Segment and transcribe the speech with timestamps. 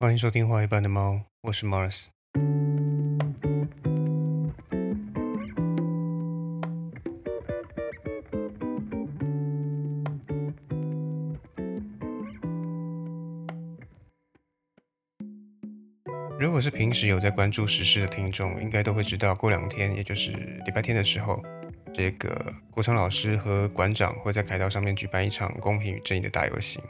[0.00, 2.06] 欢迎收听《画一般的猫》，我是 Mars。
[16.38, 21.42] 如果是平时有在关注时事的听众，应该都会知道，过两天，也就是礼拜天的时候，
[21.92, 26.80] 这个国昌老师和馆长会在凯道上面举办一场公平与正义的大游行。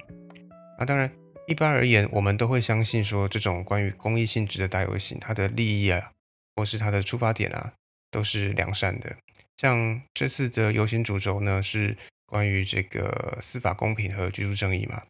[0.76, 1.10] 啊，当然，
[1.48, 6.12] 一般而言，我们都会相信说，这种关于公益性质的大游行，它的利益啊，
[6.54, 7.72] 或是它的出发点啊，
[8.10, 9.16] 都是良善的。
[9.56, 11.96] 像这次的游行主轴呢，是
[12.26, 15.02] 关于这个司法公平和居住正义嘛，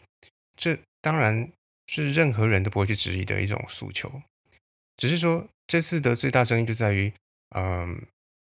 [0.55, 1.51] 这当然
[1.89, 4.23] 是任何人都不会去质疑的一种诉求。
[4.97, 7.13] 只是说，这次的最大争议就在于，
[7.57, 8.01] 嗯，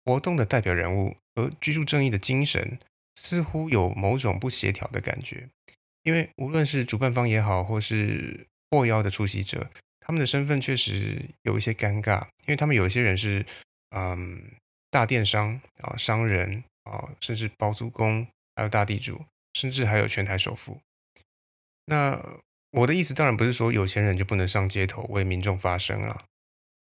[0.04, 2.78] 活动的代表人物和居住正义的精神
[3.16, 5.48] 似乎有某种不协调的感觉。
[6.02, 13.44] 因为无论是主办方也好，或是获邀的出席者，他们的身份确实有一些尴尬，因为他们有一些人是，
[13.90, 14.42] 嗯，
[14.90, 20.80] 大电商啊、商人啊，甚至包租公，还有大地主，甚至还有全台首富。
[21.86, 22.20] 那
[22.72, 26.24] 我的意思当然不是说有钱人就不能上街头为民众发声了。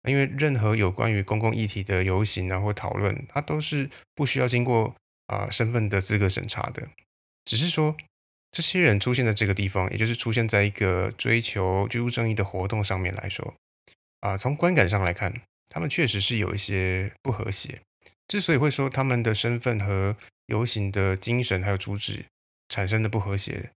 [0.06, 4.94] 因为任何有关于公共议题的游行啊或讨论，它都是不需要经过
[5.28, 6.90] 啊身份的资格审查的。
[7.46, 7.96] 只是说，
[8.54, 13.56] 这些人出现在这个地方，也就是出现在一个追求居住正义的活动上面来说，
[14.20, 15.34] 啊，从观感上来看，
[15.70, 17.82] 他们确实是有一些不和谐。
[18.28, 22.26] 之所以会说他们的身份和游行的精神还有主旨
[22.70, 23.72] 产生的不和谐。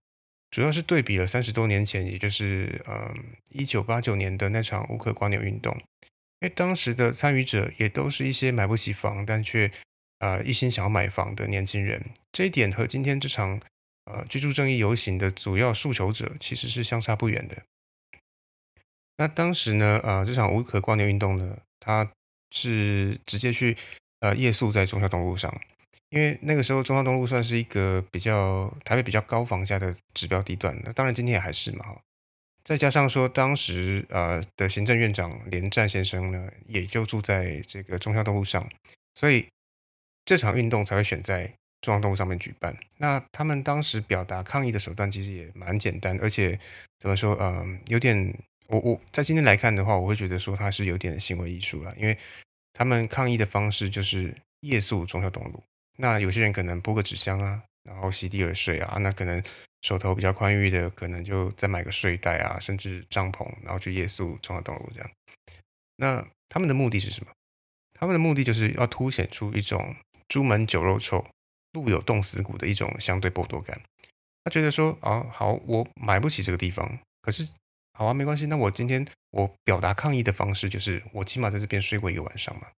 [0.50, 3.12] 主要是对比了三十多年前，也就是嗯
[3.50, 5.76] 一九八九年的那场乌克瓜牛运动。
[6.40, 9.70] 因为当时的参与者也都是一些买不起房，但却
[10.20, 13.60] 啊一心想要买房的年轻人，这一点和今天这场
[14.12, 17.62] 呃居住正义游行的主要诉求者其实是相差不远的。
[19.16, 22.10] 那当时呢，呃这场无可挂牛运动呢，它
[22.50, 23.76] 是直接去
[24.20, 25.52] 呃夜宿在中孝东路上，
[26.10, 32.00] 因为那个时候中孝东路算是一个比较台北比较高房价的指标地段，那当然今天也还是嘛哈。
[32.64, 38.68] 再加上说，当时呃的行政院长连战先生呢，也就住在这个中孝东路上，
[39.14, 39.48] 所以
[40.24, 42.76] 这场运动才会选在中央东路上面举办。
[42.98, 46.58] 那他们当时表达抗议的手段其实也蛮简单，而且
[46.98, 48.34] 怎么说，嗯，有点
[48.66, 52.16] 我我在今天来看的话，我会觉得说它是有点行为艺术了，因为
[52.72, 55.62] 他们抗议的方式就是夜宿中孝东路。
[55.96, 59.42] 那有些人可能铺个纸箱啊，然后席地而睡啊，那可能。
[59.82, 65.08] 手头比较宽裕的，可能就再买个睡袋啊，甚至帐篷，然后去夜宿中华东路这样。
[65.98, 67.30] 那他们的目的是什么？
[67.94, 69.94] 他们的目的就是要凸显出一种
[70.26, 71.24] 朱门酒肉臭，
[71.72, 73.80] 路有冻死骨的一种相对剥夺感。
[74.44, 77.46] 他觉得说啊，好，我买不起这个地方，可是
[77.92, 78.46] 好啊，没关系。
[78.46, 82.68] 那我今天我表达抗议的方式就是，我起码在这边睡过一个晚上嘛。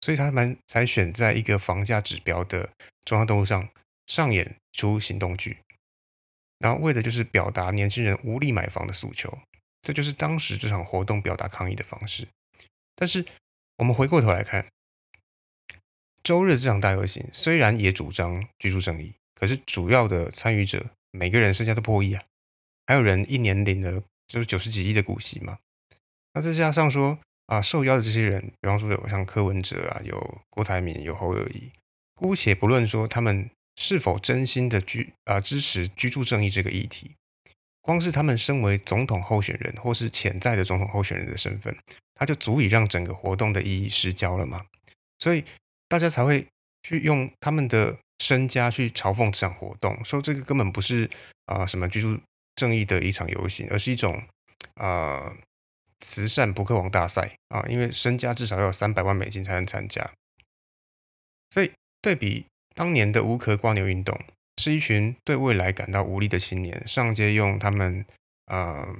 [0.00, 2.70] 所以他们才选在一个房价指标的
[3.04, 3.68] 中央道路上
[4.06, 5.58] 上演出行动剧。
[6.58, 9.36] 然后为的就是表达年轻人无力买房的诉求，
[9.80, 12.28] 这就是当时这场活动表达抗议的方式。
[12.94, 13.24] 但是
[13.78, 14.66] 我们回过头来看，
[16.22, 22.22] 周日这场大游行虽然也主张居住正义，可是主要的参与者每个人身家都破亿啊，
[22.86, 25.58] 还有人一年领了就是九十几亿的股息嘛。
[26.34, 31.70] 那再加上说啊，受邀的这些人，比方说有像柯文哲啊，有郭台铭，有侯友谊，
[32.14, 33.50] 姑且不论说他们。
[33.74, 37.12] 是否真心的居啊支持居住正义这个议题？
[37.80, 41.74] 光是他们身为总统候选人或是潜在的总统候选人的身份，
[42.14, 44.66] 他就足以让整个活动的意义失焦了嘛？
[45.18, 45.42] 所以
[45.92, 46.46] 大家才会
[46.82, 51.10] 去用他们的身家去嘲讽这场活动，说这个根本不是
[51.44, 52.18] 啊什么居住
[52.56, 54.22] 正义的一场游行，而是一种
[54.76, 55.36] 啊
[56.00, 60.10] 慈善扑克王大赛啊，因为身家至少要有三百万美金才能参加。
[61.50, 61.70] 所以
[62.00, 62.46] 对比。
[62.74, 64.18] 当年的无壳瓜牛运动，
[64.56, 68.02] 是一群对未来感到无力的青年上街用他们
[68.46, 68.96] 呃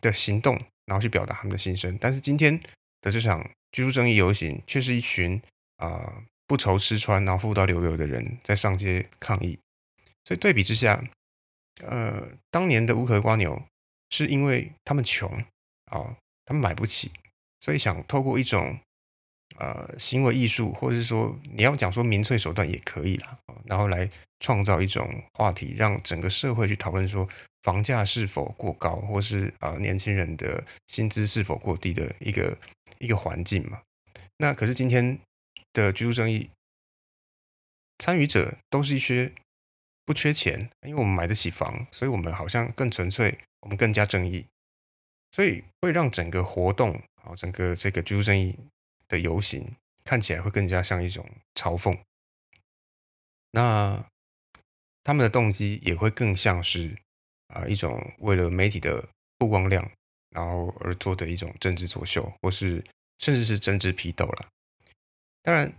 [0.00, 1.98] 的行动，然后去表达他们的心声。
[2.00, 2.58] 但是今天
[3.02, 5.38] 的这场居住正义游行，却是一群
[5.76, 9.58] 啊不愁吃穿，然后富到流油的人在上街抗议。
[10.24, 11.02] 所以对比之下，
[11.82, 13.62] 呃，当年的乌壳瓜牛
[14.10, 15.30] 是因为他们穷
[15.86, 17.10] 啊，他们买不起，
[17.60, 18.78] 所以想透过一种。
[19.58, 27.26] 呃，行为艺术，或者是说你要讲说民粹手段也可以啦，然后来创造一种话题，让整个社会去讨论说
[27.62, 32.58] 房价是否过高，或是啊年轻人的薪资是否过低的一个
[32.98, 33.80] 一个环境嘛。
[34.36, 35.18] 那可是今天
[35.76, 36.50] 的居住正义
[37.98, 39.32] 参与者都是一些
[40.06, 44.46] 不缺钱，因为我们买得起房，所以我们好像更纯粹，我们更加正义。
[45.32, 48.56] 所以会让整个活动啊，整个这个居住正义
[49.06, 51.98] 的游行看起来会更加像一种嘲讽。
[53.50, 54.06] 那
[55.04, 56.96] 他们的动机也会更像是
[57.48, 59.06] 啊一种为了媒体的
[59.38, 59.90] 曝光量，
[60.30, 62.82] 然后而做的一种政治作秀，或是
[63.18, 64.48] 甚至是政治批斗了。
[65.46, 65.72] 当然，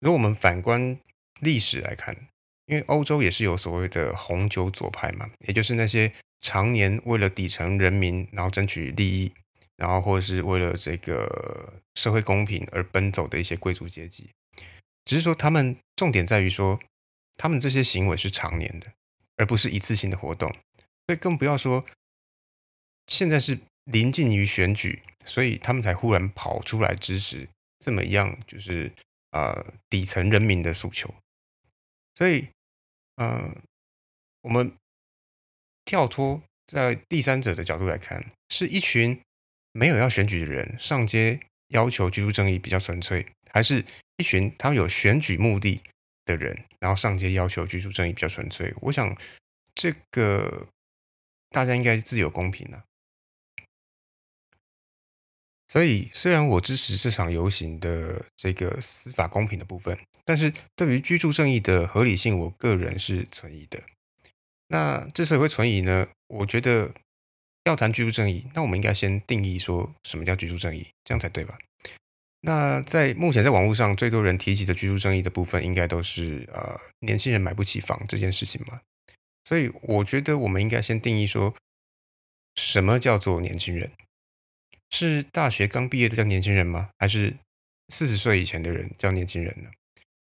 [0.00, 0.98] 如果我们反观
[1.40, 2.16] 历史来看，
[2.64, 6.10] 因为欧洲也是有所谓的红酒左派嘛，也就是那些
[6.40, 9.30] 常年为了底层人民然后争取利益，
[9.76, 14.30] 然后或者是为了这个社会公平而奔走的一些贵族阶级。
[15.04, 16.80] 只是说，他们重点在于说，
[17.36, 18.90] 他们这些行为是常年的，
[19.36, 20.50] 而不是一次性的活动。
[21.06, 21.84] 所以更不要说
[23.08, 27.50] 现在是临近于选举，所以他们才忽然跑出来支持
[27.84, 28.90] 这么样，就是
[29.30, 31.14] 呃底层人民的诉求。
[32.14, 32.48] 所以。
[33.16, 33.62] 嗯，
[34.40, 34.72] 我们
[35.84, 39.20] 跳脱在第三者的角度来看，是一群
[39.70, 41.38] 没有要选举的人上街
[41.68, 43.84] 要求居住正义比较纯粹，还是
[44.16, 45.80] 一群他们有选举目的
[46.24, 48.74] 的人，然后上街要求居住正义比较纯粹？
[48.80, 49.16] 我想
[49.76, 50.66] 这个
[51.50, 52.82] 大家应该自有公平的。
[55.74, 63.82] 所以，虽然我支持这场游行的这个司法公平的部分，但是对于居住正义的合理性，我个人是存疑的。
[64.68, 66.06] 那之所以会存疑呢？
[66.28, 66.92] 我觉得
[67.64, 71.58] 要谈居住正义，那我们应该先定义说什么叫居住正义，这样才对吧？
[72.42, 78.80] 那在目前在网络上最多人提及的居住正义的部分，应该都是呃年轻人买不起房这件事情嘛。
[79.42, 81.52] 所以我觉得我们应该先定义说
[82.54, 83.90] 什么叫做年轻人。
[84.94, 86.88] 是大学刚毕业的叫年轻人吗？
[87.00, 87.34] 还是
[87.88, 89.68] 四十岁以前的人叫年轻人呢？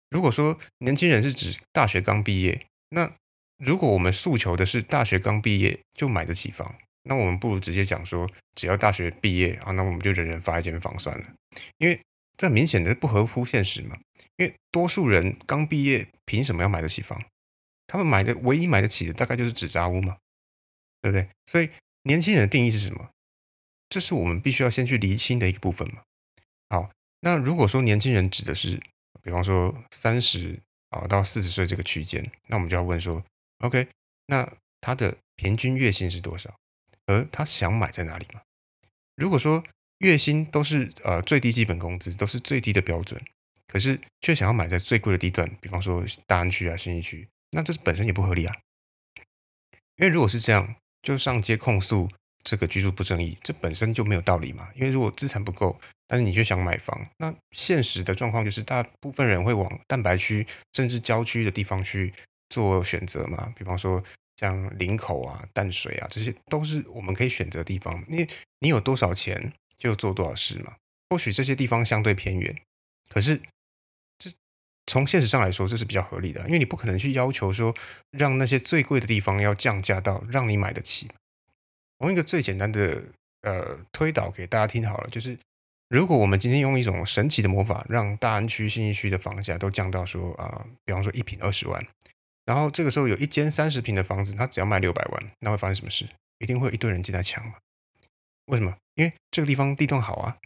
[0.10, 3.12] 如果说年轻人是指大学刚毕业，那
[3.58, 6.74] 如果我们诉求的是大学刚毕业就买得起房，
[7.04, 11.26] 那我们不如直接讲说，只要大学毕业啊，那我们就人人发一间房算了。
[11.78, 12.00] 因为
[12.38, 13.98] 这明显的不合乎现实嘛。
[14.38, 17.22] 因为多数人刚毕业，凭什么要买得起房？
[17.88, 20.18] 他们买的唯一买得起的，大概就是纸扎屋嘛，
[21.02, 21.28] 对不对？
[21.46, 21.70] 所以
[22.04, 23.10] 年轻人的定义是什么？
[23.92, 26.02] 这是我们必须要先去厘清的一个部分嘛。
[26.70, 26.90] 好，
[27.20, 28.82] 那如果说年轻人指的是，
[29.22, 30.58] 比方说三十
[30.92, 33.22] 啊到四十岁这个区间，那我们就要问说
[33.60, 33.86] ，OK，
[34.28, 34.50] 那
[34.80, 36.56] 他的平均月薪是多少？
[37.08, 38.42] 而他想买在哪里嘛？
[39.18, 39.62] 如果说
[39.98, 43.22] 月薪都是呃最低基本工资，都是最低的标准，
[43.68, 48.56] 可是却想要买在最贵的地段，比方说大安区啊、新一区，那这本身也不合理啊。
[49.98, 52.10] 因为如果是这样，就上街控诉。
[52.44, 54.70] 这个居住不正义，这本身就没有道理嘛。
[54.76, 62.14] 因为如果资产不够，但是你却想买房，那现实的状况就是大部分人会往蛋白区甚至郊区的地方去
[62.50, 63.54] 做选择嘛。
[63.56, 64.04] 比方说
[64.38, 68.04] 像林口啊、淡水啊，这些都是我们可以选择地方。
[68.10, 68.28] 因为
[68.60, 70.74] 你有多少钱就做多少事嘛。
[71.10, 72.56] 或许这些地方相对偏远，
[73.10, 73.42] 可是
[74.18, 74.32] 这
[74.86, 76.42] 从现实上来说，这是比较合理的。
[76.46, 77.76] 因为你不可能去要求说
[78.12, 81.10] 让那些最贵的地方要降价到让你买得起。
[82.02, 83.04] 用一个最简单的
[83.42, 85.38] 呃推导给大家听好了，就是
[85.90, 91.86] 如果我们今天用一种神奇的魔法，让大安区、信义区的房价都降到说啊，比方说一平二十万，
[92.46, 96.08] 然后这个时候有一间三十平的房子，它只要卖六百万，那会发生什么事？
[96.40, 97.54] 一定会有一堆人进来抢嘛？
[98.46, 98.76] 为什么？
[98.96, 100.38] 因为这个地方地段好啊，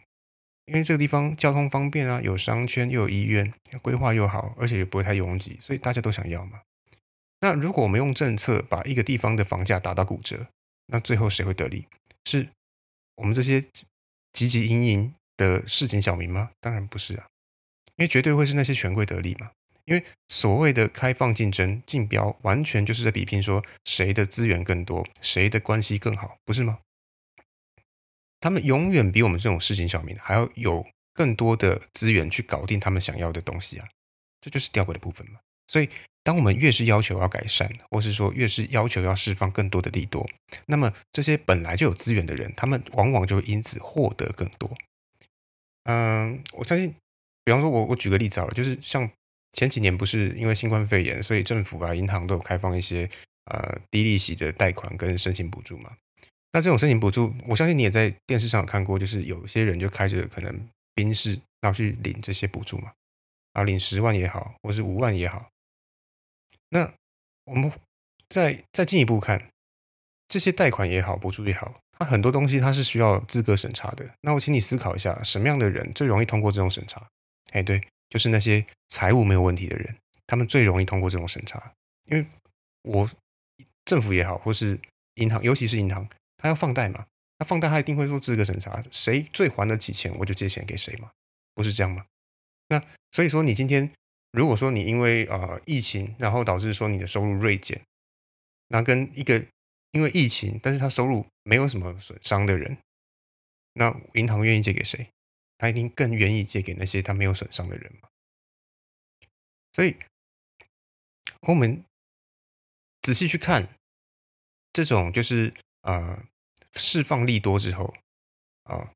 [0.66, 6.60] 因为这个地方交通方便啊，有商圈又有医院，规划又好，而且也不会太拥挤，所以大家都想要嘛。
[7.40, 10.46] 那如果我们用政策把一个地方的房价打到骨折，
[10.86, 11.86] 那最后谁会得利？
[12.24, 12.48] 是
[13.16, 13.60] 我们这些
[14.32, 16.50] 汲汲营营的市井小民吗？
[16.60, 17.26] 当然不是啊，
[17.96, 19.50] 因为绝对会是那些权贵得利嘛。
[19.84, 26.80] 因为所谓的开放竞争、竞标，完全就是在比拼说谁的资源更多，谁的关系更好，不是吗？
[28.40, 33.88] 他们永远比我们这种市井小民还要有更多的资源去搞定他们想要的东西啊！
[34.40, 35.40] 这就是吊诡的部分嘛。
[35.66, 35.88] 所以。
[36.26, 40.28] 当我们越是要求要改善，或是说越是要求要释放更多的利多，
[40.66, 44.68] 那么这些本来就有资源的人，他们往往就会因此获得更多。
[45.84, 46.92] 嗯，我相信，
[47.44, 49.08] 比方说，我我举个例子好了，就是像
[49.52, 53.08] 前几年不是因为新冠肺炎，所以政府啊、银行都有开放一些
[53.44, 55.96] 呃低利息的贷款跟申请补助嘛。
[56.50, 62.90] 那这种申请补助，我相信你也在电视上有看过，就是有些人就开着可能宾士，然后去领这些补助嘛，
[63.52, 65.48] 啊，领十万也好，或是五万也好。
[66.70, 66.92] 那
[67.44, 67.70] 我们
[68.28, 69.50] 再再进一步看，
[70.28, 74.08] 这些贷款也好，补助也好，它很多东西它是需要资格审查的。
[74.22, 77.06] 那我请你思考一下，什么样的人最容易通过这种审查？
[77.52, 79.96] 哎，对，就是那些财务没有问题的人，
[80.26, 81.72] 他们最容易通过这种审查。
[82.10, 82.26] 因为
[82.82, 83.08] 我
[83.84, 84.78] 政府也好，或是
[85.14, 87.06] 银行，尤其是银行，他要放贷嘛，
[87.38, 91.10] 那放贷他一定会做资格审查，谁最还得起钱，我就借钱给谁嘛，
[91.54, 92.04] 不是这样吗？
[92.68, 92.82] 那
[93.12, 93.90] 所以说，你今天
[94.36, 97.80] 如果说你因为呃疫情，然后导致说你的收入锐减，
[98.68, 99.42] 那跟一个
[99.92, 102.76] 因为疫情，但是他收入没有什么损伤的人，
[103.72, 105.08] 那银行愿意借给谁？
[105.56, 108.10] 他一定更愿意借给那些他没有损伤的人嘛。
[109.72, 109.96] 所以，
[111.40, 111.82] 我们
[113.00, 113.66] 仔细去看
[114.74, 116.22] 这种就是呃
[116.74, 117.94] 释放利多之后
[118.64, 118.92] 啊，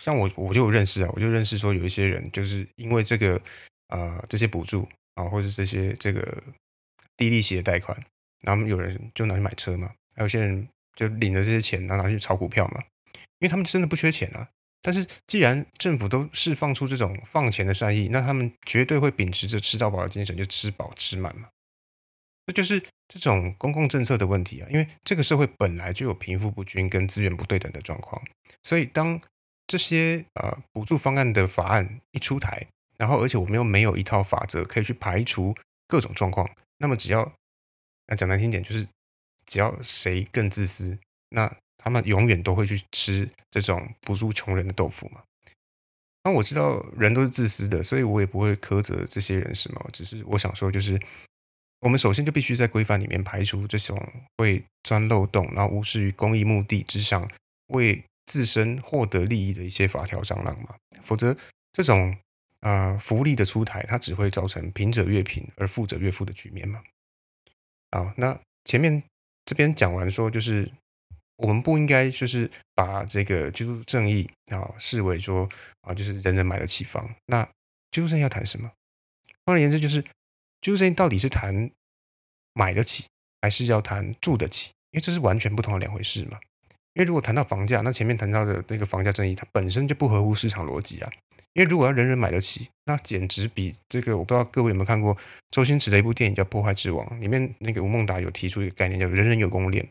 [0.00, 3.42] 像我我就认识啊，我就认识说有一些人就是因为这个
[3.88, 6.42] 呃这些补助啊，或者这些这个
[7.16, 7.98] 低利息的贷款，
[8.42, 14.48] 然后有人就拿去买车嘛，还有些人就领了这些钱，然后拿去炒股票嘛，因为他们真的不缺钱啊。
[14.86, 21.48] 但是，既然政府都释放出这种放钱的善意，那他们绝对会秉持着吃到饱的精神，就吃饱吃满嘛。
[22.46, 24.68] 这就是这种公共政策的问题啊！
[24.70, 28.22] 因为这个社会本来就有贫富不均跟资源不对等的状况，
[28.62, 29.18] 所以当
[29.66, 35.54] 这些呃补助方案的法案一出台，然后而且我们又没有一套法则可以去排除
[35.86, 36.48] 各种状况，
[36.78, 37.32] 那么只要
[38.06, 38.86] 那讲难听点，就是
[39.46, 40.98] 只要谁更自私，
[41.30, 41.56] 那。
[41.76, 45.22] 他们永远都会去吃这种补助穷人的豆腐嘛？
[46.22, 49.90] 那我知道人都是自私的，所以我也不会苛责这些人什么。
[49.92, 50.98] 只是我想说，就是
[51.80, 54.02] 我们首先就必须在规范里面排除这种
[54.38, 57.30] 会钻漏洞，然后无视于公益目的之上
[57.66, 60.74] 为自身获得利益的一些法条蟑螂嘛。
[61.02, 61.36] 否则，
[61.74, 62.16] 这种
[62.64, 66.82] 啊福利的出台，它只会造成贫者越贫而富者越富的局面嘛。
[67.92, 69.00] 好，那前面
[69.44, 70.68] 这边讲完说，就是。
[71.36, 75.48] 我们不应该就是把这个居住正义啊视为说
[75.80, 77.12] 啊，就是人人买得起房。
[77.26, 77.42] 那
[77.90, 78.70] 居住正义要谈什么？
[79.44, 80.00] 换而言之，就是
[80.60, 81.68] 居住正义到底是谈
[82.52, 83.06] 买得起，
[83.42, 84.70] 还是要谈住得起？
[84.92, 86.38] 因为这是完全不同的两回事嘛。
[86.92, 91.10] 因为如果谈到房价，那前面谈到的那个房价正义，它本身就不合乎市场逻辑啊。
[91.54, 95.16] 因为如果要人人买得起，那简直比这个我不知道各位有没有看过
[95.50, 99.88] 周星驰的一部电影叫《破坏之王》，里面那个吴孟达有提出一个概念，叫“人人有公链”。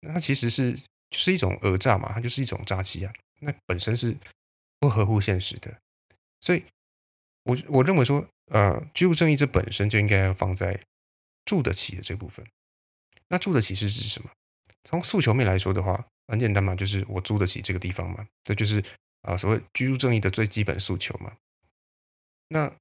[0.00, 0.72] 那它其实是
[1.10, 3.12] 就是一种讹诈嘛，它就是一种诈欺啊。
[3.40, 4.14] 那本身是
[4.78, 5.74] 不合乎现实的，
[6.40, 6.62] 所以，
[7.44, 10.78] 我我认为说，呃，居住正义这本身就应该要放在
[11.46, 12.44] 住得起的这部分。
[13.28, 14.30] 那住得起是指什么？
[14.84, 18.82] 从诉求面来说的话，很简单嘛，就是我租得起这个地方嘛，这就是
[19.22, 21.32] 啊所谓居住正义的最基本诉求嘛。
[22.48, 22.72] 那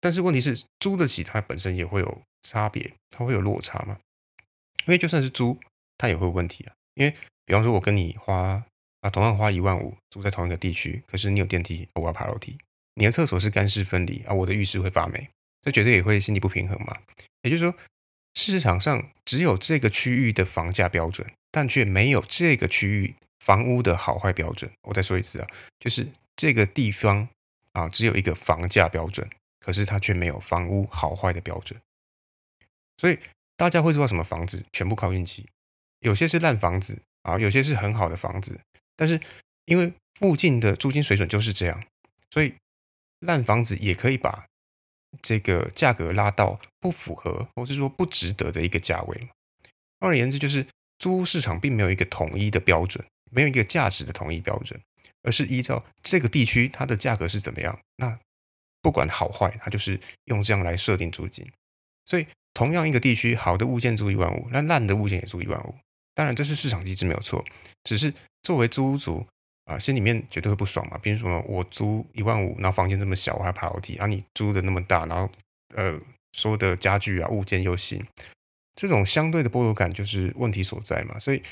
[0.00, 3.98] 但是问题是，租得起它本身也会有差别，它会有落差嘛？
[4.86, 5.58] 因为就算是租。
[5.98, 8.60] 它也会有问题啊，因为比方说，我跟你花
[9.02, 12.56] 啊，同样花一万五住在同一个地区，可是你有电梯，我要爬楼梯；
[12.94, 15.30] 你的厕所是干湿分离啊，我的浴室会发霉，
[15.60, 17.00] 这绝对也会心理不平衡嘛。
[17.42, 17.72] 也就是说，
[18.34, 24.70] 市场上只有这个区域的房价标准，但却没有这个区域房屋的好坏标准。
[24.82, 25.48] 我再说一次啊，
[25.80, 26.06] 就是
[26.36, 27.28] 这个地方
[27.72, 31.80] 啊，只有一个房价标准，可是它却没有房屋好坏的标准。
[32.98, 33.18] 所以
[33.56, 35.48] 大家会知道什么房子全部靠运气。
[35.98, 38.60] 有些是烂房子啊，有些是很好的房子，
[38.96, 39.20] 但是
[39.64, 41.82] 因为附近的租金水准就是这样，
[42.30, 42.54] 所以
[43.20, 44.46] 烂房子也可以把
[45.20, 49.28] 这个价格拉到不符合或是说不值得的一个价位嘛。
[49.98, 50.66] 换而言之，就是
[50.98, 54.80] 租屋市场并没有一个统一的标准，没有一个价值的统一标准，
[55.22, 58.18] 而是依照这个地区它的价格是怎么样，那
[58.80, 61.50] 不管好坏，它就是用这样来设定租金。
[62.04, 65.74] 所以同样一个地区，好的物件租一万五，那烂的物件也租一万五。
[66.14, 67.42] 当然，这是市场机制没有错，
[67.84, 68.12] 只是
[68.42, 69.26] 作为租屋族
[69.64, 70.98] 啊，心里面绝对会不爽嘛。
[70.98, 75.30] 比如说，我租一万五，然后房间这么小，我还爬楼梯，啊，你租的那么大，然后
[75.74, 75.98] 呃，
[76.32, 78.04] 所有的家具啊物件又新，
[78.74, 81.18] 这种相对的剥夺感就是问题所在嘛。
[81.18, 81.42] 所以，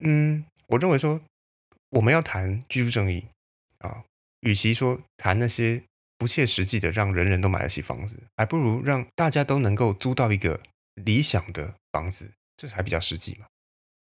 [0.00, 1.20] 嗯，我认为说
[1.90, 3.24] 我们要谈居住正义
[3.78, 4.04] 啊，
[4.40, 5.82] 与其说谈那些
[6.16, 10.60] 不切实际的让人人都买得起房子，还不如让大家都能够租到一个
[10.94, 12.32] 理想的房子。
[12.60, 13.46] 这才比较实际嘛。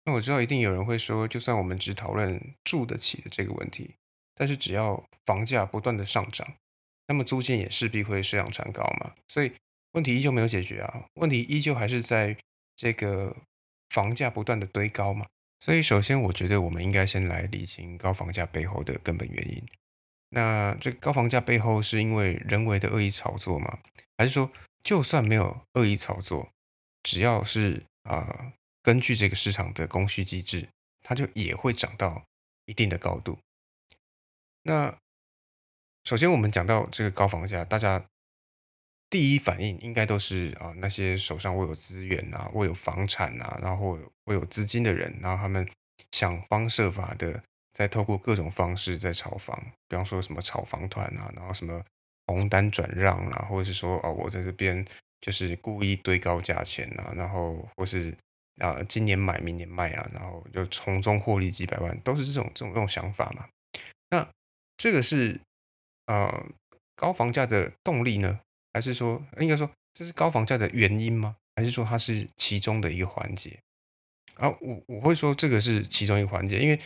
[0.04, 3.94] 那我知道一定有人会说，就算我们只讨论住得起的这个问题，
[4.34, 6.52] 但是只要房价不断的上涨，
[7.06, 9.14] 那么租金也势必会水涨船高嘛。
[9.28, 9.52] 所以
[9.92, 12.36] 问题依旧没有解决啊，问题依旧还是在
[12.74, 13.36] 这个
[13.90, 15.24] 房价不断的堆高嘛。
[15.60, 19.62] 所以首先，我觉得我们应该先来理清高房价背后的根本原因。
[20.30, 23.78] 那这高房价背后是因为人为的恶意炒作吗？
[24.16, 24.50] 还是说，
[24.82, 26.48] 就算没有恶意炒作，
[27.02, 28.52] 只要是啊，
[28.82, 30.66] 根据这个市场的供需机制，
[31.02, 32.24] 它就也会涨到
[32.64, 33.38] 一定的高度。
[34.62, 34.96] 那
[36.04, 38.02] 首先我们讲到这个高房价，大家
[39.10, 45.68] 第一反应应该都是啊，那些手上握有资源啊、握有房产啊，然后握有资金的人，然后他们
[46.12, 51.84] 想方设法的在透过各种方式在炒房，比方说什么炒房团啊，然后什么
[52.28, 54.86] 红单转让啊，或者是说哦，我在这边
[55.20, 58.16] 就是故意堆高价钱啊，然后或是
[58.58, 63.48] 啊今年买明年卖啊，然后就从中获利几百万，都是这种这种这种想法嘛。
[64.10, 64.28] 那
[64.76, 65.40] 这个是
[66.06, 66.46] 呃
[66.94, 68.40] 高房价的动力呢，
[68.72, 71.36] 还是说应该说这是高房价的原因吗？
[71.56, 73.58] 还是说它是其中的一个环节？
[74.36, 76.80] 啊，我我会说这个是其中一个环节，因为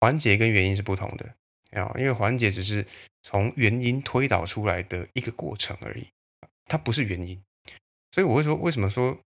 [0.00, 1.34] 环节跟原因是不同的
[1.80, 2.84] 啊，因为环节只是
[3.22, 6.06] 从原因推导出来的一个过程而已，
[6.64, 7.40] 它不是原因。
[8.10, 9.16] 所以我会说，为什么说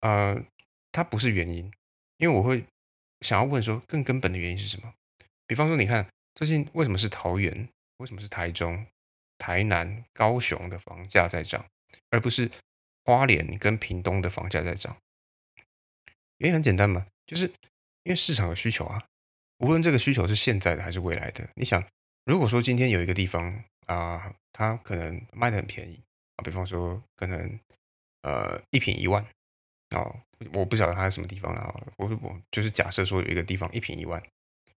[0.00, 0.40] 呃
[0.92, 1.64] 它不是原因？
[2.18, 2.64] 因为我会
[3.22, 4.92] 想要问说，更根本的原因是什么？
[5.46, 7.68] 比方说，你看最近为什么是桃园？
[7.98, 8.86] 为什么是台中、
[9.38, 11.64] 台南、高雄的房价在涨，
[12.10, 12.50] 而不是
[13.04, 14.96] 花莲跟屏东的房价在涨？
[16.38, 17.46] 原因很简单嘛，就是
[18.02, 19.06] 因为市场有需求啊。
[19.58, 21.82] 无论这个需求是现在的还是未来的，你想，
[22.24, 26.02] 如果说今天有一个地方啊，它可能卖的很便宜
[26.36, 27.58] 啊，比方说可能
[28.22, 29.24] 呃一平一万
[29.90, 30.12] 啊，
[30.52, 34.20] 我不晓得它是什么地方啊，我我就是假设说有一个地方一平一万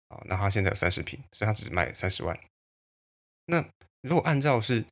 [0.09, 2.39] 啊，那它现在有三十平，所以它只卖三十万。
[3.47, 3.65] 那
[4.01, 4.83] 如果按照是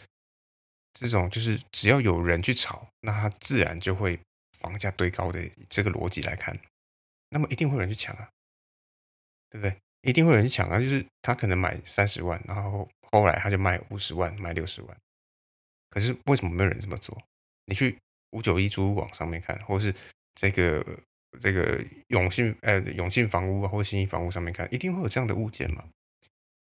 [0.93, 4.19] 这种，就是只要有人去炒，那它自然就会。
[4.59, 6.57] 房价堆高的这个逻辑来看，
[7.27, 8.29] 那么一定会有人去抢啊，
[9.49, 9.75] 对不对？
[10.03, 14.97] 一定会有人去抢啊，就是他可能买三十万，然后后来他就卖五十万，卖六十万。
[15.89, 17.21] 可是为什么没有人这么做？
[17.65, 17.97] 你去
[18.31, 19.93] 五九一租屋网上面看，或是
[20.35, 20.81] 这个
[21.41, 25.83] 这个永信呃永信房屋啊或者新一房屋上面看，一定会有这样的物件嘛？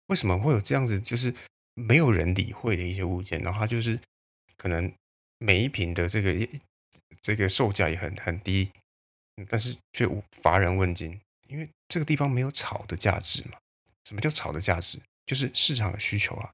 [0.08, 1.36] 为什么会有这样子就是
[1.74, 3.42] 没有人理会的一些物件？
[3.42, 4.00] 然后它就是
[4.58, 4.92] 可能
[5.38, 6.48] 每一平的这个。
[7.22, 8.72] 这个售价也很很低，
[9.48, 13.60] 但是却无乏人问津，因为这个地方没有炒的价值嘛。
[14.06, 15.00] 什么叫炒的价值？
[15.27, 16.50] 就是市场的需求啊。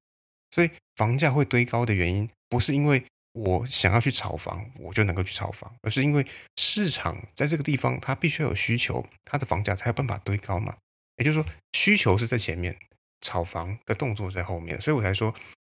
[0.52, 6.28] 所以房价会堆高的原因，不是因为我想要去炒房，我就能够去炒房，而是因为
[6.58, 10.76] 市场在这个地方它必须要有需求，它的房价才有办法堆高嘛。
[11.16, 12.78] 也就是说，需求是在前面，
[13.22, 15.34] 炒房的动作在后面，所以我才说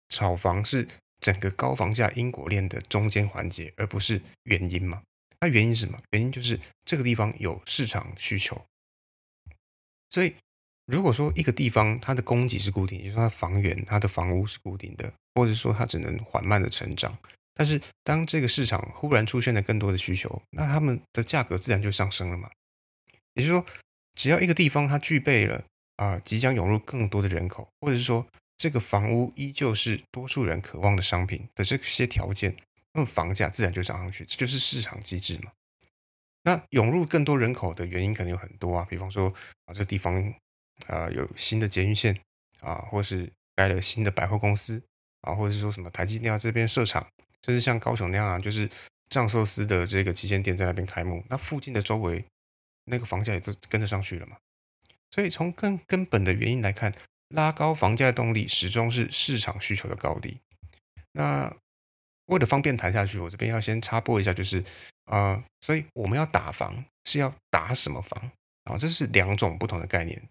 [0.10, 0.88] 炒房是。
[1.22, 5.04] 整个高房价因果链的中间环节，而不是原因嘛？
[5.40, 6.02] 那原因是什么？
[6.10, 8.60] 原因就是这个地方有市场需求。
[10.10, 10.34] 所以，
[10.88, 17.16] 如果说一个地方它的供给是固定，就是它房源、它的房屋是固定的，或者说它只能缓慢的成长，
[17.54, 22.50] 但是当这个市场忽然出现了更多的需求，那他们的价格自然就上升了嘛。
[23.36, 23.64] 也就是说，
[24.16, 25.64] 只要一个地方它具备了
[26.02, 28.26] 啊，即将涌入更多的人口，或者是说。
[28.58, 32.56] 这个房屋依旧是多数人渴望的商品的这些条件，
[32.94, 35.52] 那么房价自然就涨上去，这就是市场机制嘛。
[36.44, 39.34] 那涌入更多人口的原因可能有很多啊，比方说
[39.66, 40.32] 啊，这地方
[40.86, 42.16] 啊有新的捷运线
[42.60, 44.80] 啊，或是盖了新的百货公司
[45.22, 47.04] 啊，或者是说什么台积电这边设厂，
[47.44, 48.70] 甚至像高雄那样啊，就是
[49.10, 52.24] 藏寿司的这个旗舰店在那边开幕，那附近的周围
[52.86, 54.38] 那个房价也都跟着上去了嘛。
[55.12, 56.92] 所以从更根本的原因来看。
[57.34, 60.38] 拉高房价的动力始终是市场需求的高低。
[61.14, 61.50] 那
[62.26, 64.62] 为了方便谈下去，我这边要先插播一下，就是
[65.06, 68.32] 啊，所以我们要打房是要打什么房
[68.66, 68.78] 啊？
[68.78, 70.22] 这是两种不同的概念，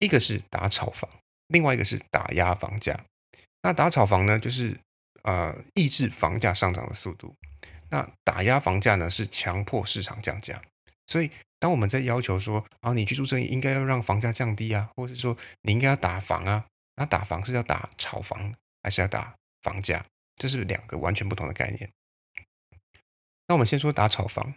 [0.00, 1.08] 一个是打炒房，
[1.46, 3.02] 另外一个是打压房价。
[3.62, 4.78] 那打炒房呢，就是
[5.22, 7.34] 呃抑制房价上涨的速度；
[7.88, 10.60] 那打压房价呢，是强迫市场降价。
[11.06, 11.30] 所以。
[11.62, 16.64] 当我们在要求说啊，你居住正义应该要让房价降低啊，或者是说你应该要打房啊，
[16.96, 20.04] 那打房是要打炒房还是要打房价？
[20.34, 21.88] 这是两个完全不同的概念。
[23.46, 24.52] 那我们先说打炒房，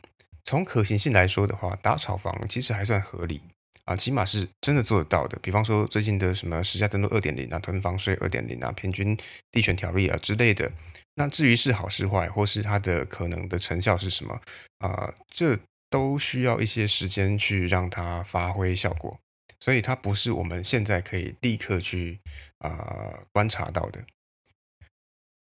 [0.46, 3.40] 从可行性来说的话，打炒房其实还算合理
[3.84, 5.38] 啊，起码是真的做得到的。
[5.44, 9.16] 比方说最近的什么实价登录二点零啊、囤房税二点零啊、平均
[9.52, 10.72] 地权条例啊之类的。
[11.14, 14.42] 那至于是好是坏，或是它的可能的成效是什么
[14.80, 15.14] 啊？
[15.30, 15.56] 这
[15.96, 19.18] 都需要一些时间去让它发挥效果，
[19.62, 22.20] 所以它不是我们现在可以立刻去
[22.58, 24.04] 啊观察到的。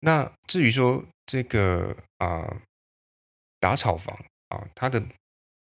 [0.02, 2.62] 那至于说这个啊
[3.60, 4.16] 打炒房
[4.50, 5.04] 啊，它的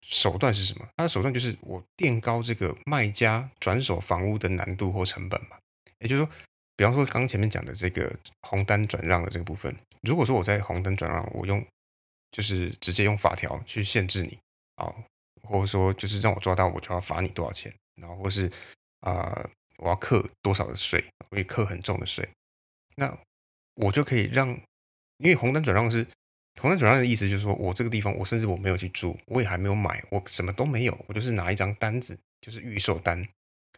[0.01, 0.85] 手段是什么？
[0.97, 5.57] 它的手段就是我垫高这个卖家转手房屋的难度或成本嘛。
[5.99, 6.31] 也就是说，
[6.75, 11.65] 比方说刚刚前面讲的这个红单转让的这个部分，如果说我在红单转让，我用
[12.29, 14.37] 就是直接用法条去限制你。
[14.75, 14.93] 啊，
[15.43, 18.51] 或者说就是让我抓到，我就要罚你多少钱，然后或是
[19.01, 22.27] 啊，我要课多少的税，我会课很重的税，
[22.95, 23.17] 那
[23.75, 24.49] 我就可以让，
[25.17, 26.05] 因为红单转让是
[26.61, 33.27] 红单转让的意思，就是说我这个地方，我甚至我没有去住，我也还没有买，我什么都没有，我就是拿一张单子就是预售单，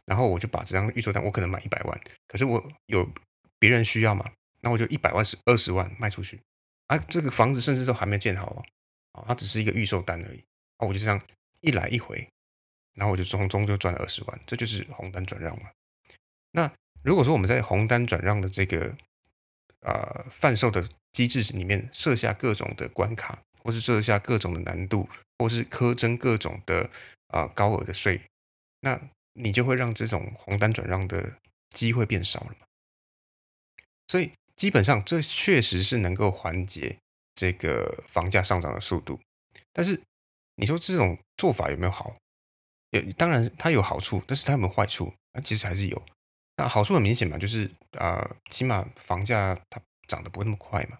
[0.05, 3.07] 然后我就把这张预售单，我可能买一百万，可是我有
[3.59, 4.31] 别人需要嘛，
[4.61, 6.39] 那我就一百万是二十万卖出去，
[6.87, 8.65] 啊，这个房子甚至都还没建好哦，
[9.19, 10.43] 啊，它只是一个预售单而已，
[10.77, 11.21] 啊，我就这样
[11.61, 12.27] 一来一回，
[12.95, 15.69] 然后我就从中就赚了二十万，这就是红单转让嘛。
[16.51, 16.71] 那
[17.03, 18.95] 如果说我们在红单转让的这个
[19.81, 25.09] 呃贩售的机制里面设下各种的关卡，或是设下各种的难度，
[25.39, 26.89] 或是苛征各种的
[27.27, 28.21] 啊高额的税，
[28.81, 28.99] 那
[29.33, 31.33] 你就会让这种红单转让的
[31.69, 32.65] 机会变少了嘛。
[34.07, 36.97] 所以基本上这确实是能够缓解
[37.35, 39.19] 这个房价上涨的速度，
[39.73, 40.01] 但是
[40.57, 42.15] 你说这种做法有没有好？
[42.91, 45.13] 有，当然它有好处，但是它有没有坏处？
[45.33, 46.03] 那其实还是有。
[46.57, 50.97] 那好处很明显嘛，就是啊，起码房价它涨得不会那么快嘛。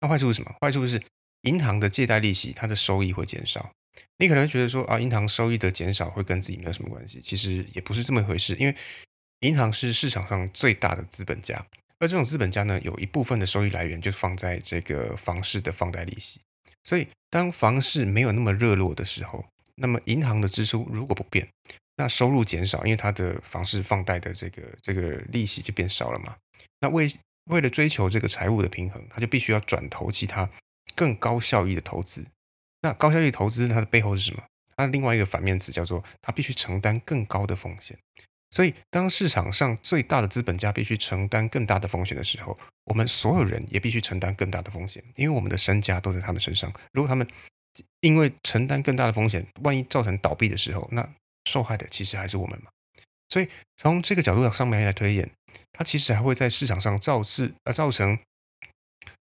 [0.00, 0.54] 那坏处是什么？
[0.60, 1.02] 坏处是
[1.42, 3.70] 银行的借贷利息，它的收益会减少。
[4.18, 8.54] 你可能会觉得说啊，银行收益的减少会跟自己没有什么关系，其实也不是这么一回事。
[8.56, 8.76] 因为
[9.40, 11.64] 银行是市场上最大的资本家，
[11.98, 16.40] 而这种资本家呢，有一部分的收益来源就放在这个房市的放贷利息。
[16.88, 21.46] 所以当房市没有那么热络的时候，那么银行的支出如果不变。
[21.96, 26.34] 那收入减少，因为它的房市放贷的这个这个利息就变少了嘛。
[26.80, 27.12] 那为
[27.50, 30.48] 为了追求这个财务的平衡，他就必须要转投其他
[30.94, 32.24] 更高效益的投资。
[32.80, 34.42] 那高效益投资它的背后是什么？
[34.74, 37.98] 它另外一个反面词叫做它必须承担更高的风险。
[38.50, 46.72] 所以当市场上最大的资本家必须承担更大的风险的时候，我们所有人也必须承担更大的风险，因为我们的身家都在他们身上。
[46.92, 47.26] 如果他们
[48.00, 51.08] 因为承担更大的风险，万一造成倒闭的时候，那
[51.44, 52.70] 受害的其实还是我们嘛，
[53.28, 55.30] 所以从这个角度上面来推演，
[55.72, 58.18] 它其实还会在市场上造次呃造成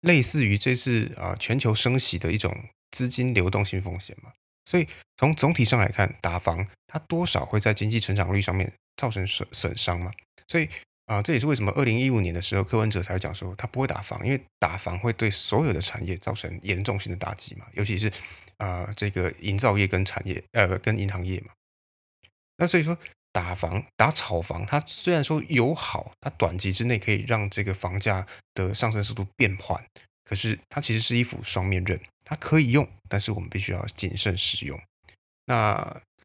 [0.01, 4.33] 类似于这次啊全球升息的一种资金流动性风险嘛。
[4.65, 10.11] 所以从总体上来看，打房它多少会在经济成长率上面造成损损伤嘛。
[10.47, 10.69] 所以
[11.05, 18.11] 啊这也是为什么二零一五年的时候柯文哲才会讲说他不会打房，因为打房会对所有的产业造成严重性的打击嘛，尤其是
[18.57, 21.47] 啊这个营造业跟产业呃跟银行业嘛。
[22.57, 22.95] 那所以说，
[23.31, 29.83] 打房、打炒房，它虽然说有好，它短期之内可以让这个房价的上升速度变缓，
[30.23, 34.79] 可是它其实是一副双面刃，它可以用，但是我们必须要谨慎使用。
[35.45, 35.75] 那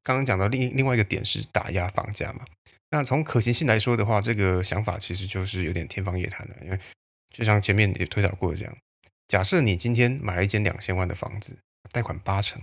[0.02, 2.44] 刚刚讲到另另外一个点是打压房价嘛？
[2.90, 6.78] 那从可行性来说的话，这个想法其实就是有点天方夜谭了，因为
[7.34, 8.76] 就像前面也推导过这样，
[9.28, 11.58] 假设你今天买了一间两千万的房子，
[11.92, 12.62] 贷款八成，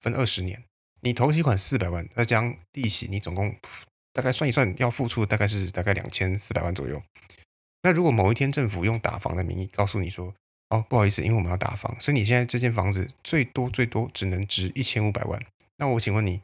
[0.00, 0.62] 分二十年。
[1.00, 3.54] 你头期款四百万，再将利息，你总共
[4.12, 7.00] 大概算一算，要付出大概是大概两千四百万左右。
[7.82, 10.34] 那如果某一天政府用打房的名义告诉你说，
[10.70, 15.40] 哦，不好意思，因为我们要打房，所以你现在这间房子最多最多只能值一千五百万。
[15.76, 16.42] 那我请问你，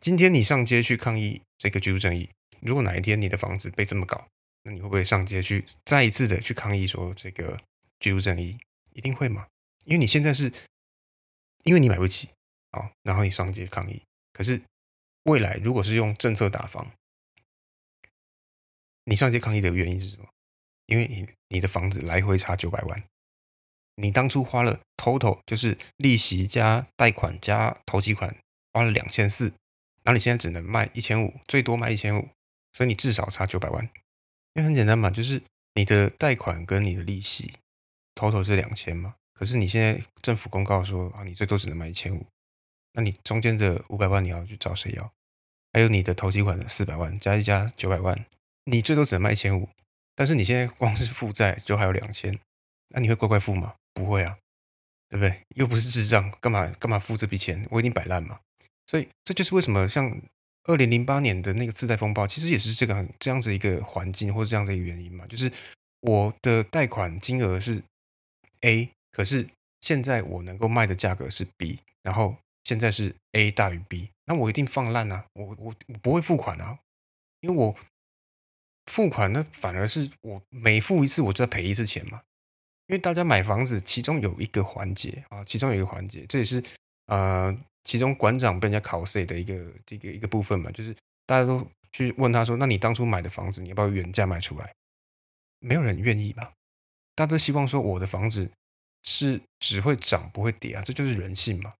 [0.00, 2.28] 今天你上街去抗议这个居住正义，
[2.60, 4.26] 如果哪一天你的房子被这么搞，
[4.64, 7.56] 那你会不会上街去再一次的去抗议说这个
[8.00, 8.58] 居住正义？
[8.94, 9.46] 一定会吗？
[9.84, 10.52] 因为你现在是
[11.62, 12.28] 因为你买不起。
[12.72, 14.02] 好，然后你上街抗议。
[14.32, 14.60] 可是
[15.22, 16.90] 未来如果是用政策打房，
[19.04, 20.26] 你上街抗议的原因是什么？
[20.86, 23.04] 因为你你的房子来回差九百万，
[23.94, 28.36] 你当初花了 total 就是利息加贷款加头期款
[28.72, 29.52] 花了两千四，
[30.04, 32.28] 那你现在只能卖一千五，最多卖一千五，
[32.72, 33.84] 所以你至少差九百万。
[34.54, 35.42] 因为很简单嘛，就是
[35.74, 37.52] 你的贷款跟你的利息
[38.14, 42.26] total 是两千嘛，可是你现在政府公告说啊，你最多只能卖一千五。
[42.92, 45.10] 那你中间的五百万你要去找谁要？
[45.72, 48.26] 还有你的投机款的四百万加一加九百万，
[48.64, 49.68] 你最多只能卖一千五。
[50.14, 52.38] 但是你现在光是负债就还有两千，
[52.88, 53.74] 那你会乖乖付吗？
[53.94, 54.36] 不会啊，
[55.08, 55.40] 对不对？
[55.56, 57.66] 又不是智障，干嘛干嘛付这笔钱？
[57.70, 58.38] 我已经摆烂嘛。
[58.92, 60.20] 所以这就是为什么像
[60.64, 65.26] 二零零八年的那个次贷风暴，其实也是这个这样子一个环境或者这样的一个原因嘛。
[65.26, 65.50] 就是
[66.02, 67.82] 我的贷款金额是
[68.60, 69.48] A，可是
[69.80, 72.36] 现在我能够卖的价格是 B，然后。
[72.64, 75.26] 现在是 A 大于 B，那我一定放烂啊！
[75.32, 76.78] 我我我不会付款啊，
[77.40, 77.74] 因为我
[78.86, 82.22] 付款那反而是我每付一次我就要赔一次钱嘛。
[82.86, 86.62] 因为大家买房子，其中有一个环节啊，其中有一个环节，这也是
[87.06, 87.52] 呃，
[87.84, 90.94] 其中馆长被人家考税的一个这个一个部分嘛，就是
[91.26, 94.74] 大家都去问他说：“那你当初买的房子，你要不要原价卖出来？”
[95.60, 96.52] 没有人愿意吧？
[97.14, 98.50] 大家都希望说我的房子
[99.02, 101.74] 是只会涨不会跌啊，这就是人性嘛。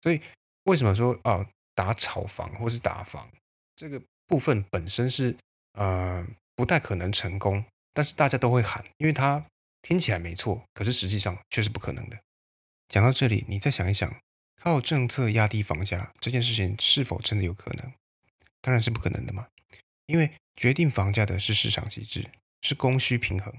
[0.00, 0.20] 所以，
[0.64, 3.28] 为什么说啊打炒房或是打房
[3.74, 5.34] 这个部分本身是
[5.72, 9.44] 呃不太可能成功，但是大家都会喊，因为它
[9.82, 12.18] 听起来没错，可是实际上却是不可能的。
[12.88, 14.14] 讲到这里，你再想一想，
[14.62, 17.92] 靠政策压低房价这件事情是否真的有可能？
[18.60, 19.46] 当然是不可能的嘛，
[20.04, 22.28] 因为决定房价的是市场机制，
[22.60, 23.54] 是供需平衡，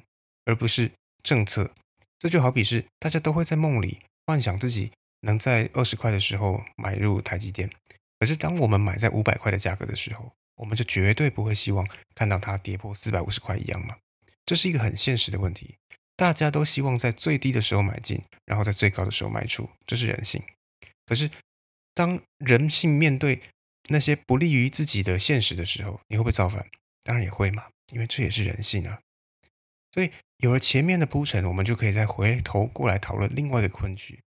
[0.46, 0.92] 而不是
[1.24, 1.72] 政策。
[2.20, 7.68] 这就好比是大家都会在梦里幻想自己能在二十块的时候买入台积电，
[8.20, 13.98] 可是当我们买在五百块的价格的时候，我们就绝对不会希望看到它跌破四百五十块一样嘛。
[14.46, 15.78] 这是一个很现实的问题，
[16.16, 20.44] 大家都希望在最低的时候买进，然后在最高的时候卖出，这是人性。
[21.06, 21.30] 可是
[21.94, 23.42] 当人性面对
[23.90, 26.66] 那些不利于自己的现实的时候，你会不会造反？
[27.04, 29.00] 当然也会嘛，因为这也是人性啊。
[29.92, 34.22] 所以有了前面的铺陈，我们就可以再回头过来讨论另外一个困局。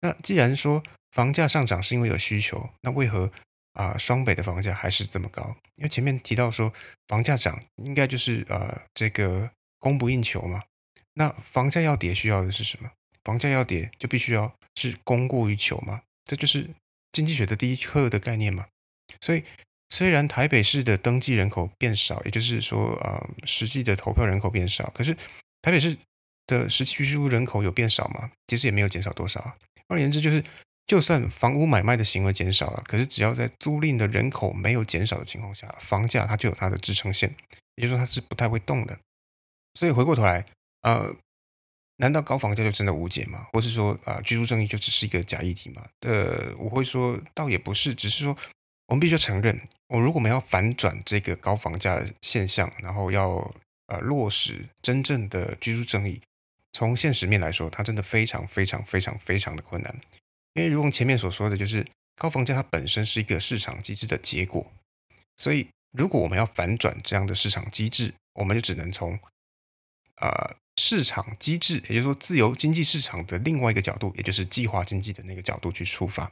[0.00, 0.82] 那既然说
[1.12, 3.30] 房价上涨是因为有需求，那为何
[3.74, 5.56] 啊双北的房价还是这么高？
[5.76, 6.72] 因为前面提到说
[7.06, 10.62] 房价涨应该就是呃这个供不应求嘛。
[11.14, 12.90] 那房价要跌需要的是什么？
[13.22, 16.02] 房价要跌就必须要是供过于求嘛。
[16.24, 16.70] 这就是
[17.12, 18.66] 经济学的第一课的概念嘛。
[19.20, 19.44] 所以。
[19.90, 25.14] 虽然台北市的登记人口变少，也就是说，呃，实际的投票人口变少，可是
[25.62, 25.96] 台北市
[26.46, 28.32] 的实际居住人口有变少吗？
[28.48, 29.56] 其实也没有减少多少。
[29.86, 30.42] 换言之，就是
[30.86, 37.32] 就算房屋买卖的行为减少了，可是只要在租赁的人口没有减少的情况下，房价它就有它的支撑线，
[37.76, 38.98] 也就是说它是不太会动的。
[39.78, 40.44] 所以回过头来，
[40.80, 41.14] 呃，
[41.96, 43.46] 难道高房价就真的无解吗？
[43.52, 45.86] 或是说，啊，居住正义就只是一个假议题吗？
[46.00, 48.36] 呃，我会说，倒也不是，只是说。
[48.88, 53.50] 我们必须承认，我如果我们要反转这个高房价现象，然后要
[53.86, 56.20] 呃落实真正的居住正义，
[56.72, 59.98] 从现实面来说，它真的非常非常非常非常的困难。
[60.52, 64.70] 因为如同前面所说的就是高房价它本身是一个市场机制的结果，
[65.38, 69.18] 所以如果我们要反转这样的市场机制，我们就只能从
[70.16, 76.30] 呃市场机制，也就是说自由经济市场的另外一个角度，也就是计划经济的那个角度去出发。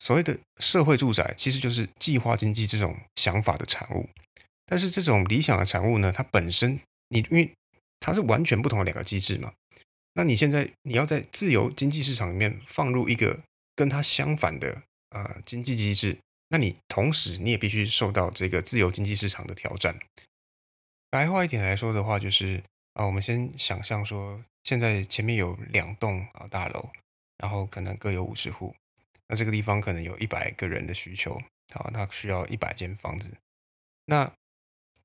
[0.00, 4.08] 所谓的社会住宅，其实就是计划经济这种想法的产物。
[4.66, 7.50] 但是这种理想的产物呢，它本身你因为
[8.00, 9.52] 它是完全不同的两个机制嘛。
[10.14, 13.40] 那你现在你要在自由经济市场里面放入一个
[13.74, 16.18] 跟它相反的啊经济机制，
[16.48, 19.98] 那你同时你也必须受到这个自由经济市场的挑战。
[21.10, 22.62] 白话一点来说的话，就是
[22.94, 26.90] 啊，我们先想象说，现在前面有两栋啊大楼，
[27.38, 28.74] 然后可能各有五十户。
[29.28, 31.40] 那这个地方可能有一百个人的需求，
[31.74, 33.36] 好，它需要一百间房子。
[34.06, 34.30] 那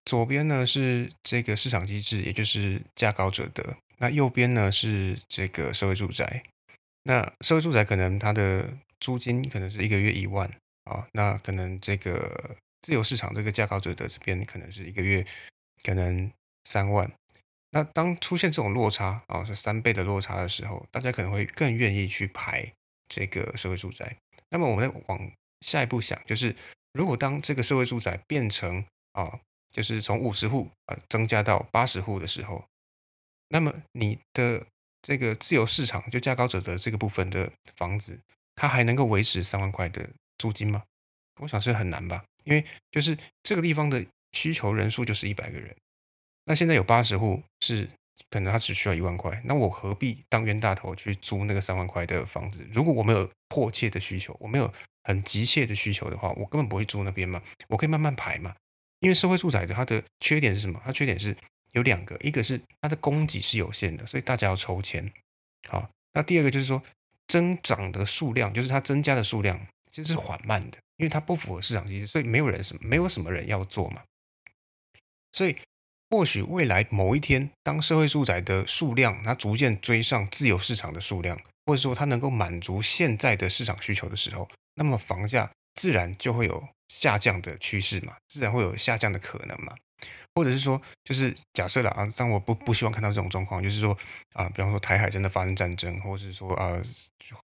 [0.05, 3.75] 左边呢是这个市场机制，也就是价高者得。
[3.97, 6.43] 那右边呢是这个社会住宅。
[7.03, 10.49] 那社会住宅可能它的租金可能是一个月一万
[10.83, 15.25] 啊，那可能这个自由市场这个价高者得这边可能是一个月
[15.83, 16.31] 可能
[16.65, 17.09] 三万。
[17.71, 22.73] 那当出现这种落差啊，是三倍的落差的时候，大家可能会更愿意去排。
[23.11, 24.15] 这个社会住宅，
[24.49, 26.55] 那么我们往下一步想，就是
[26.93, 29.39] 如果当这个社会住宅变成啊，
[29.71, 32.63] 就是从五十户呃增加到八十户的时候，
[33.47, 34.63] 那么你的
[35.01, 38.19] 这个自由市场就价高者得这个部分的房子，
[38.53, 40.83] 它还能够维持三万块的租金吗？
[41.41, 45.75] 我想是很难吧，因为就是这个地方的需求人数就是一百个人，
[46.49, 47.87] 那现在有八十户是。
[48.29, 52.63] 可能他只需要一万块，那我何必当冤大头去租那个三万块的房子？
[52.71, 54.71] 如果我没有迫切的需求，我没有
[55.05, 57.41] 很急切的需求的话，我根本不会租那边嘛。
[57.69, 58.53] 我可以慢慢排嘛。
[58.99, 60.79] 因为社会住宅的它的缺点是什么？
[60.85, 61.35] 它缺点是
[61.71, 65.11] 有两个，一个是它的供给是有限的，所以大家要抽签。
[65.67, 66.83] 好，那第二个就是说
[67.25, 69.59] 增长的数量，就是它增加的数量
[69.91, 74.03] 其实是缓慢的，因为它不符合市场机制，所以没有人什么没有什么人要做嘛。
[75.31, 75.57] 所以。
[76.09, 89.75] 或许未来某一天，当社会住宅的数量它逐渐追上自由市场的数量，或者说它能够满足现在的市场需求的时候，那么房价自然就会有下降的趋势嘛，自然会有下降的可能嘛。
[90.35, 93.97] 或者是说，就是假设了啊，但我不不希望看到这种状况，就是说
[94.33, 96.79] 啊，比方说台海真的发生战争，或者是说啊，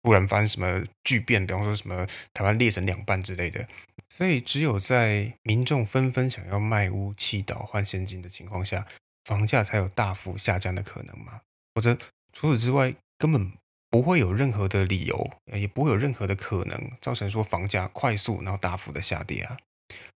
[0.04, 3.67] 忽然发生什么巨变，比方说什么台湾裂成两半之类的。
[4.15, 8.86] 所以，只有在民众纷纷想要卖屋弃岛换现金的情况下，
[9.23, 11.41] 房价才有大幅下降的可能嘛？
[11.73, 11.97] 否则，
[12.32, 13.52] 除此之外，根本
[13.89, 19.58] 不会有任何的理由，也不会有任何的可能造成说房价快速然后大幅的下跌啊。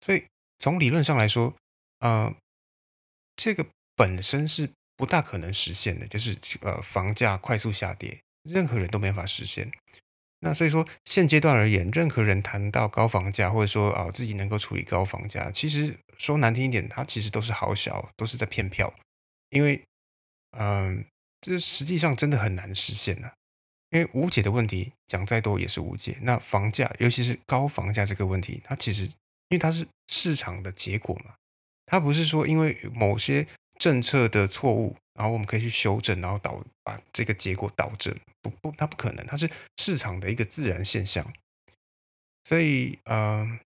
[0.01, 0.25] 所以，
[0.59, 1.55] 从理论上来说，
[2.01, 2.35] 啊。
[3.37, 9.71] 这个本身是不大可能实现的，就是呃房价快速下跌，任何人都没法实现。
[10.45, 18.93] 那所以说现阶段而言，任何人谈到高房价，或者说啊自己能够处理高房价，其实说难听一点，他其实都是好小，都是在骗票。
[19.49, 19.83] 因为
[20.59, 21.05] 嗯，
[21.41, 23.31] 这实际上真的很难实现呢。
[23.91, 26.17] 因为无解的问题讲再多也是无解。
[26.23, 31.35] 那房价，尤其是高房价这个问题，它其实因为它是市场的结果嘛，
[31.87, 33.47] 它不是说因为某些
[33.79, 39.49] 政策的错误，然后我们可以去修正，然后导把这个结果导正，不不，它不可能，它是
[39.79, 41.33] 市场的一个自然现象。
[42.45, 43.59] 所以，呃，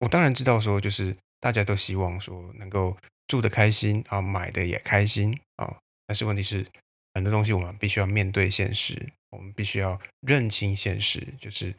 [0.00, 6.66] 我当然知道说，就是大家都希望说能够住的开心啊，买的也开心啊，但是问题是，
[7.14, 11.74] 很多东西我们必须要面对现实，我们必须要认清现实，就是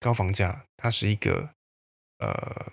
[0.00, 1.50] 高房价它是一个
[2.18, 2.72] 呃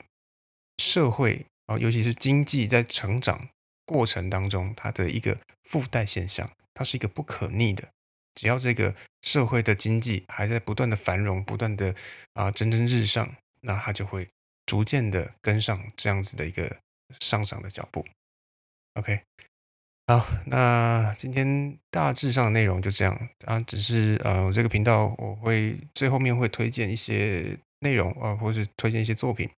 [0.77, 3.49] 社会啊，尤其是经济在成长
[3.86, 7.88] 过程当中它的一个附带现象，它是一个不可逆的。
[8.36, 11.93] 只要这个社会的经济还在不断的繁荣，不断的
[12.34, 14.28] 啊蒸蒸日上，那它就会
[14.65, 16.78] 逐渐的跟上这样子的一个
[17.19, 18.04] 上涨的脚步。
[18.96, 19.22] OK，
[20.08, 29.50] 好，那今天大致上的内容就这样啊，只是呃，我这个频道我会最后面会推荐一些内容啊，或是推荐一些作品。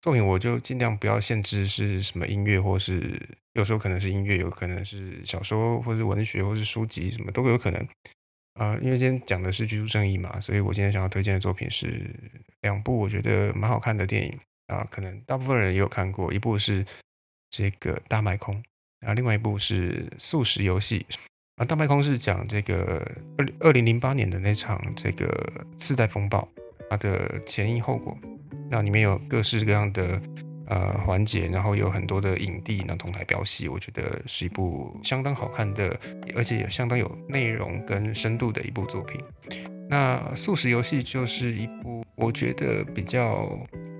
[0.00, 3.20] 作品我就尽量不要限制是什么音乐，或是
[3.54, 7.88] 有时候可能是音乐，有可能是小说，或是文学，或是书籍，什么都有可能。
[8.54, 12.08] 啊，因为今天讲的是居住正义嘛，所以我今天想要推荐的作品是
[12.60, 14.38] 两部我觉得蛮好看的电影
[14.68, 16.86] 啊，可能大部分人也有看过，一部是
[17.50, 18.54] 这个大麦空，
[19.00, 21.04] 然后另外一部是素食游戏
[21.56, 21.64] 啊。
[21.64, 23.04] 大麦空是讲这个
[23.38, 26.48] 二二零零八年的那场这个次贷风暴，
[26.88, 28.16] 它的前因后果，
[28.70, 30.20] 那里面有各式各样的。
[30.66, 35.94] 呃，环节，然后有很多的影帝那同台飙戏，我觉得是一部相当好看的，
[36.34, 39.20] 而且也相当有内容跟深度的一部作品。
[39.90, 43.46] 那《素食游戏》就是一部我觉得比较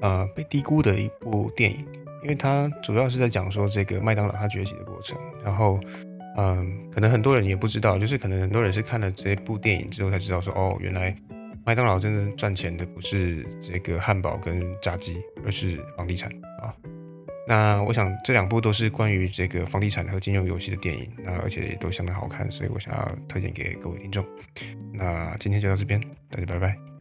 [0.01, 1.87] 呃被低估的一部电影，
[2.23, 5.19] 因为它主要是在讲说这个麦当劳它崛起的过程。
[5.45, 5.79] 然后，
[6.39, 11.15] 嗯，可能很多人也不知道，就是可能很多人是看了这部电影之后才知道说，哦，原来。
[11.67, 16.31] 麦当劳真正赚钱的不是这个汉堡跟炸鸡，而是房地产
[16.65, 16.75] 啊。
[17.47, 24.25] 那我想这两部都是关于这个房地产和金融游戏的电影，那而且也都相当好看，所以我想要推荐给各位听众。
[24.93, 26.01] 那今天就到这边，
[26.31, 26.94] 大家拜拜。